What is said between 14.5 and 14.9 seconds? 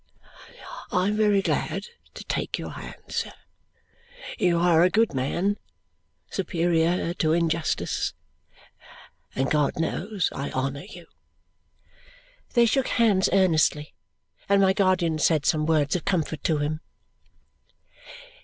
my